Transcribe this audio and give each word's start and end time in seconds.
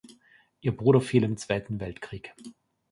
Ihr 0.61 0.75
Bruder 0.75 0.99
fiel 0.99 1.23
im 1.23 1.37
Zweiten 1.37 1.79
Weltkrieg. 1.79 2.33